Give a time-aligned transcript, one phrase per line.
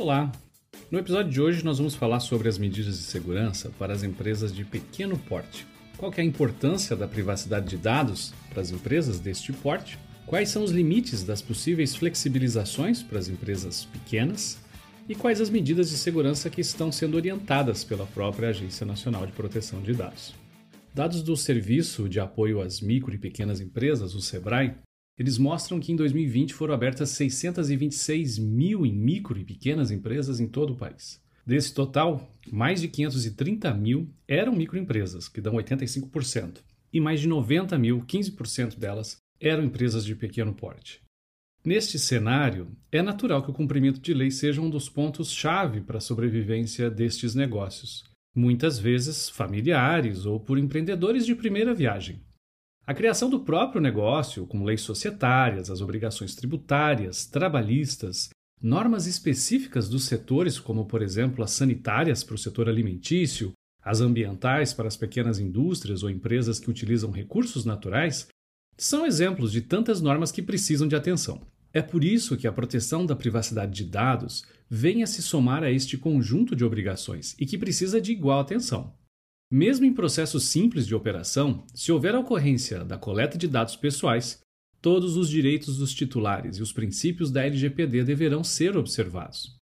[0.00, 0.32] Olá!
[0.90, 4.50] No episódio de hoje nós vamos falar sobre as medidas de segurança para as empresas
[4.50, 5.66] de pequeno porte.
[5.98, 9.98] Qual é a importância da privacidade de dados para as empresas deste porte?
[10.24, 14.58] Quais são os limites das possíveis flexibilizações para as empresas pequenas?
[15.06, 19.32] E quais as medidas de segurança que estão sendo orientadas pela própria Agência Nacional de
[19.32, 20.32] Proteção de Dados?
[20.94, 24.76] Dados do Serviço de Apoio às Micro e Pequenas Empresas, o SEBRAE,
[25.18, 30.48] eles mostram que em 2020 foram abertas 626 mil em micro e pequenas empresas em
[30.48, 31.22] todo o país.
[31.44, 36.58] Desse total, mais de 530 mil eram microempresas, que dão 85%,
[36.92, 41.00] e mais de 90 mil, 15% delas, eram empresas de pequeno porte.
[41.64, 46.00] Neste cenário, é natural que o cumprimento de lei seja um dos pontos-chave para a
[46.00, 48.04] sobrevivência destes negócios,
[48.34, 52.22] muitas vezes familiares ou por empreendedores de primeira viagem.
[52.90, 58.30] A criação do próprio negócio, com leis societárias, as obrigações tributárias, trabalhistas,
[58.60, 64.74] normas específicas dos setores, como por exemplo as sanitárias para o setor alimentício, as ambientais
[64.74, 68.26] para as pequenas indústrias ou empresas que utilizam recursos naturais,
[68.76, 71.46] são exemplos de tantas normas que precisam de atenção.
[71.72, 75.70] É por isso que a proteção da privacidade de dados vem a se somar a
[75.70, 78.92] este conjunto de obrigações e que precisa de igual atenção.
[79.52, 84.38] Mesmo em processos simples de operação, se houver a ocorrência da coleta de dados pessoais,
[84.80, 89.58] todos os direitos dos titulares e os princípios da LGPD deverão ser observados.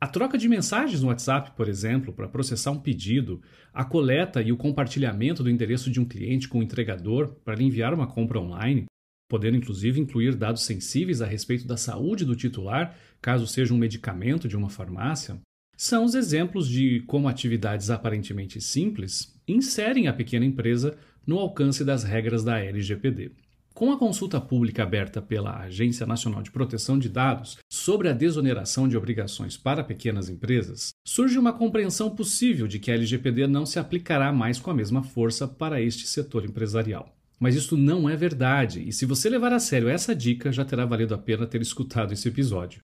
[0.00, 4.52] A troca de mensagens no WhatsApp, por exemplo, para processar um pedido, a coleta e
[4.52, 8.38] o compartilhamento do endereço de um cliente com o entregador para lhe enviar uma compra
[8.38, 8.84] online,
[9.28, 14.46] podendo inclusive incluir dados sensíveis a respeito da saúde do titular, caso seja um medicamento
[14.46, 15.40] de uma farmácia,
[15.82, 22.04] são os exemplos de como atividades aparentemente simples inserem a pequena empresa no alcance das
[22.04, 23.32] regras da LGPD.
[23.74, 28.86] Com a consulta pública aberta pela Agência Nacional de Proteção de Dados sobre a desoneração
[28.86, 33.80] de obrigações para pequenas empresas, surge uma compreensão possível de que a LGPD não se
[33.80, 37.12] aplicará mais com a mesma força para este setor empresarial.
[37.40, 40.86] Mas isso não é verdade, e se você levar a sério essa dica, já terá
[40.86, 42.80] valido a pena ter escutado esse episódio.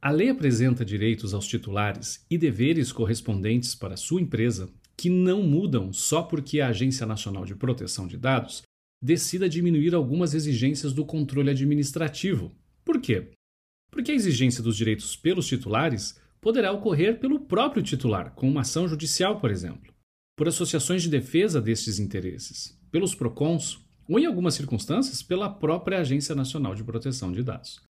[0.00, 5.92] A lei apresenta direitos aos titulares e deveres correspondentes para sua empresa que não mudam
[5.92, 8.62] só porque a Agência Nacional de Proteção de Dados
[9.02, 12.54] decida diminuir algumas exigências do controle administrativo.
[12.84, 13.32] Por quê?
[13.90, 18.86] Porque a exigência dos direitos pelos titulares poderá ocorrer pelo próprio titular, com uma ação
[18.86, 19.92] judicial, por exemplo,
[20.36, 26.36] por associações de defesa destes interesses, pelos PROCONs ou, em algumas circunstâncias, pela própria Agência
[26.36, 27.87] Nacional de Proteção de Dados.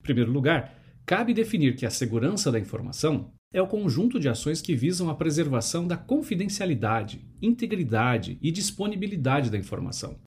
[0.00, 4.62] Em primeiro lugar, cabe definir que a segurança da informação é o conjunto de ações
[4.62, 10.20] que visam a preservação da confidencialidade, integridade e disponibilidade da informação,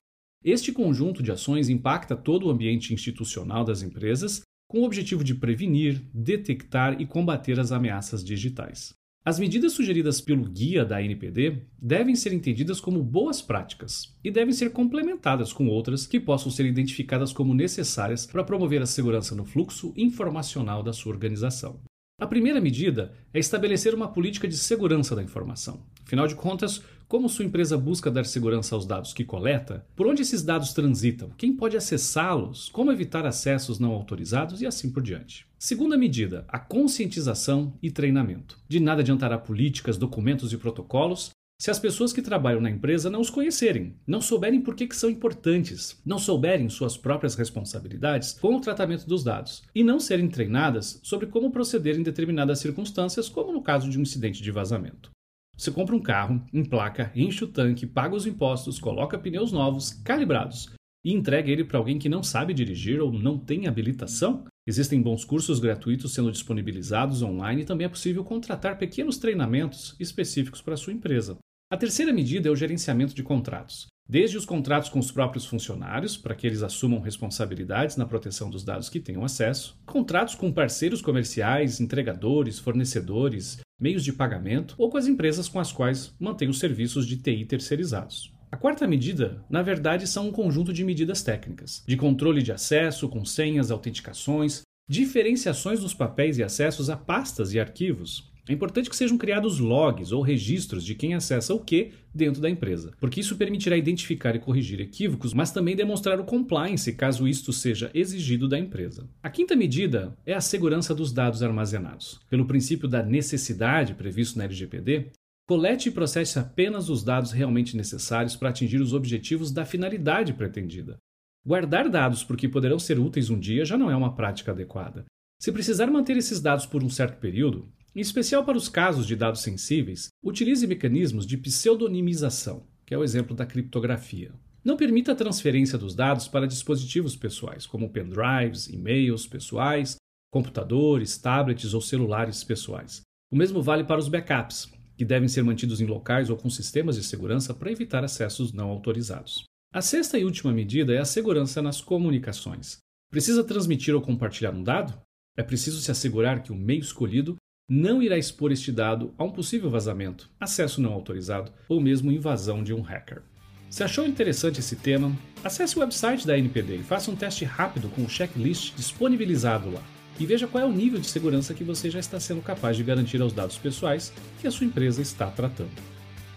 [0.46, 5.34] este conjunto de ações impacta todo o ambiente institucional das empresas com o objetivo de
[5.34, 8.94] prevenir, detectar e combater as ameaças digitais.
[9.24, 14.54] As medidas sugeridas pelo guia da NPD devem ser entendidas como boas práticas e devem
[14.54, 19.44] ser complementadas com outras que possam ser identificadas como necessárias para promover a segurança no
[19.44, 21.80] fluxo informacional da sua organização.
[22.20, 25.84] A primeira medida é estabelecer uma política de segurança da informação.
[26.02, 29.86] Afinal de contas, Como sua empresa busca dar segurança aos dados que coleta?
[29.94, 31.30] Por onde esses dados transitam?
[31.38, 32.68] Quem pode acessá-los?
[32.70, 35.46] Como evitar acessos não autorizados e assim por diante.
[35.56, 38.58] Segunda medida, a conscientização e treinamento.
[38.68, 43.20] De nada adiantará políticas, documentos e protocolos se as pessoas que trabalham na empresa não
[43.20, 48.56] os conhecerem, não souberem por que, que são importantes, não souberem suas próprias responsabilidades com
[48.56, 53.52] o tratamento dos dados e não serem treinadas sobre como proceder em determinadas circunstâncias, como
[53.52, 55.15] no caso de um incidente de vazamento.
[55.56, 60.70] Você compra um carro, emplaca, enche o tanque, paga os impostos, coloca pneus novos, calibrados
[61.02, 64.44] e entrega ele para alguém que não sabe dirigir ou não tem habilitação?
[64.66, 70.60] Existem bons cursos gratuitos sendo disponibilizados online e também é possível contratar pequenos treinamentos específicos
[70.60, 71.38] para sua empresa.
[71.72, 73.86] A terceira medida é o gerenciamento de contratos.
[74.08, 78.62] Desde os contratos com os próprios funcionários, para que eles assumam responsabilidades na proteção dos
[78.62, 84.96] dados que tenham acesso, contratos com parceiros comerciais, entregadores, fornecedores, meios de pagamento ou com
[84.96, 88.32] as empresas com as quais mantém os serviços de TI terceirizados.
[88.50, 93.08] A quarta medida, na verdade, são um conjunto de medidas técnicas, de controle de acesso,
[93.08, 98.96] com senhas, autenticações, diferenciações dos papéis e acessos a pastas e arquivos, é importante que
[98.96, 103.36] sejam criados logs ou registros de quem acessa o que dentro da empresa, porque isso
[103.36, 108.58] permitirá identificar e corrigir equívocos, mas também demonstrar o compliance caso isto seja exigido da
[108.58, 109.08] empresa.
[109.22, 112.20] A quinta medida é a segurança dos dados armazenados.
[112.30, 115.10] Pelo princípio da necessidade previsto na LGPD,
[115.48, 120.98] colete e processe apenas os dados realmente necessários para atingir os objetivos da finalidade pretendida.
[121.44, 125.04] Guardar dados porque poderão ser úteis um dia já não é uma prática adequada.
[125.40, 129.16] Se precisar manter esses dados por um certo período, em especial para os casos de
[129.16, 134.34] dados sensíveis, utilize mecanismos de pseudonimização, que é o exemplo da criptografia.
[134.62, 139.96] Não permita a transferência dos dados para dispositivos pessoais, como pendrives, e-mails pessoais,
[140.30, 143.00] computadores, tablets ou celulares pessoais.
[143.32, 146.96] O mesmo vale para os backups, que devem ser mantidos em locais ou com sistemas
[146.96, 149.44] de segurança para evitar acessos não autorizados.
[149.72, 152.76] A sexta e última medida é a segurança nas comunicações.
[153.10, 155.00] Precisa transmitir ou compartilhar um dado?
[155.34, 157.36] É preciso se assegurar que o meio escolhido
[157.68, 162.62] não irá expor este dado a um possível vazamento, acesso não autorizado ou mesmo invasão
[162.62, 163.22] de um hacker.
[163.68, 167.88] Se achou interessante esse tema, acesse o website da NPD e faça um teste rápido
[167.88, 169.82] com o checklist disponibilizado lá.
[170.18, 172.84] E veja qual é o nível de segurança que você já está sendo capaz de
[172.84, 175.70] garantir aos dados pessoais que a sua empresa está tratando.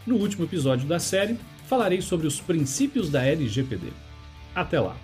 [0.06, 1.38] No último episódio da série,
[1.68, 3.88] falarei sobre os princípios da LGPD.
[4.56, 4.98] Até lá!